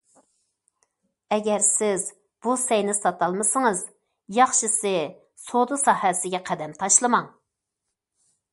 [1.35, 2.05] ئەگەر سىز
[2.45, 3.83] بۇ سەينى ساتالمىسىڭىز،
[4.39, 4.93] ياخشىسى
[5.45, 7.29] سودا ساھەسىگە قەدەم تاشلىماڭ.